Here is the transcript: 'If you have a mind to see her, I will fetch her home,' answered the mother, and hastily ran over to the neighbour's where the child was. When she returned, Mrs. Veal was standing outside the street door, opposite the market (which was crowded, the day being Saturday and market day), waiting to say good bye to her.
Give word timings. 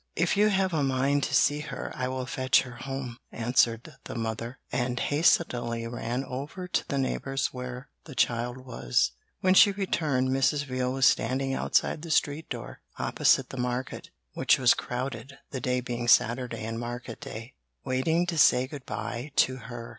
'If 0.15 0.35
you 0.35 0.47
have 0.47 0.73
a 0.73 0.81
mind 0.81 1.21
to 1.25 1.35
see 1.35 1.59
her, 1.59 1.91
I 1.95 2.07
will 2.07 2.25
fetch 2.25 2.63
her 2.63 2.77
home,' 2.77 3.17
answered 3.31 3.97
the 4.05 4.15
mother, 4.15 4.57
and 4.71 4.99
hastily 4.99 5.85
ran 5.85 6.25
over 6.25 6.67
to 6.67 6.87
the 6.87 6.97
neighbour's 6.97 7.53
where 7.53 7.91
the 8.05 8.15
child 8.15 8.65
was. 8.65 9.11
When 9.41 9.53
she 9.53 9.71
returned, 9.71 10.29
Mrs. 10.29 10.65
Veal 10.65 10.91
was 10.91 11.05
standing 11.05 11.53
outside 11.53 12.01
the 12.01 12.09
street 12.09 12.49
door, 12.49 12.81
opposite 12.97 13.49
the 13.51 13.57
market 13.57 14.09
(which 14.33 14.57
was 14.57 14.73
crowded, 14.73 15.37
the 15.51 15.61
day 15.61 15.81
being 15.81 16.07
Saturday 16.07 16.65
and 16.65 16.79
market 16.79 17.21
day), 17.21 17.53
waiting 17.85 18.25
to 18.25 18.39
say 18.39 18.65
good 18.65 18.87
bye 18.87 19.31
to 19.35 19.57
her. 19.57 19.89